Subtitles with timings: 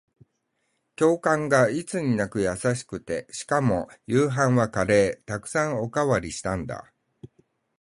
[0.95, 5.31] 教官がいつになく優しくて、しかも夕飯はカレー。
[5.31, 6.91] 沢山おかわりしたんだ。